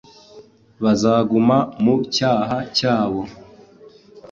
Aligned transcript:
bazaguma 0.83 1.57
mu 1.83 1.95
cyaha 2.15 2.57
cyabo 2.77 3.21